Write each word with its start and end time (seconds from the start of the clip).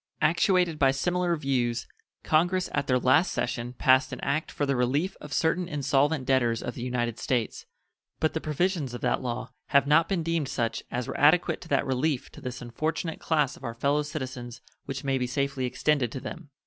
Actuated 0.23 0.79
by 0.79 0.89
similar 0.89 1.35
views, 1.35 1.85
Congress 2.23 2.71
at 2.73 2.87
their 2.87 2.97
last 2.97 3.31
session 3.31 3.73
passed 3.73 4.11
an 4.11 4.19
act 4.21 4.51
for 4.51 4.65
the 4.65 4.75
relief 4.75 5.15
of 5.21 5.31
certain 5.31 5.67
insolvent 5.69 6.25
debtors 6.25 6.63
of 6.63 6.73
the 6.73 6.81
United 6.81 7.19
States, 7.19 7.67
but 8.19 8.33
the 8.33 8.41
provisions 8.41 8.95
of 8.95 9.01
that 9.01 9.21
law 9.21 9.51
have 9.67 9.85
not 9.85 10.09
been 10.09 10.23
deemed 10.23 10.49
such 10.49 10.81
as 10.89 11.07
were 11.07 11.19
adequate 11.19 11.61
to 11.61 11.67
that 11.67 11.85
relief 11.85 12.31
to 12.31 12.41
this 12.41 12.63
unfortunate 12.63 13.19
class 13.19 13.55
of 13.55 13.63
our 13.63 13.75
fellow 13.75 14.01
citizens 14.01 14.59
which 14.85 15.03
may 15.03 15.19
be 15.19 15.27
safely 15.27 15.65
extended 15.67 16.11
to 16.11 16.19
them. 16.19 16.49